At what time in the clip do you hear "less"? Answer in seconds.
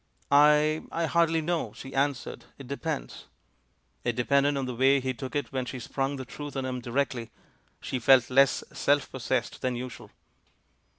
8.31-8.63